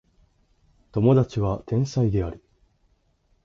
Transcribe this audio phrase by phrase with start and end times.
[0.93, 2.43] 友達は天才である